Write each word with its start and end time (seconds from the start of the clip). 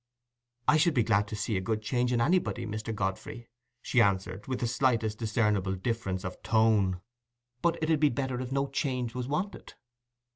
"I 0.67 0.77
should 0.77 0.95
be 0.95 1.03
glad 1.03 1.27
to 1.27 1.35
see 1.35 1.55
a 1.57 1.61
good 1.61 1.83
change 1.83 2.11
in 2.11 2.21
anybody, 2.21 2.65
Mr. 2.65 2.91
Godfrey," 2.91 3.47
she 3.83 4.01
answered, 4.01 4.47
with 4.47 4.59
the 4.59 4.65
slightest 4.67 5.19
discernible 5.19 5.75
difference 5.75 6.23
of 6.25 6.41
tone, 6.41 7.01
"but 7.61 7.77
it 7.83 7.91
'ud 7.91 7.99
be 7.99 8.09
better 8.09 8.41
if 8.41 8.51
no 8.51 8.65
change 8.65 9.13
was 9.13 9.27
wanted." 9.27 9.75